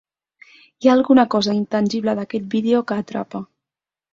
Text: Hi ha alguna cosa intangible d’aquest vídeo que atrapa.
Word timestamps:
Hi 0.79 0.87
ha 0.87 0.91
alguna 0.99 1.25
cosa 1.35 1.53
intangible 1.59 2.15
d’aquest 2.21 2.51
vídeo 2.55 2.85
que 2.93 2.99
atrapa. 3.05 3.47